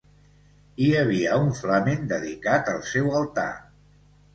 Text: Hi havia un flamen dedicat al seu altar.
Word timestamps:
Hi 0.85 0.87
havia 1.01 1.37
un 1.43 1.53
flamen 1.59 2.11
dedicat 2.15 2.77
al 2.77 2.85
seu 2.97 3.17
altar. 3.23 3.51